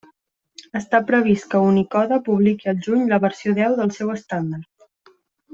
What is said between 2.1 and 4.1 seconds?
publiqui al juny la versió deu del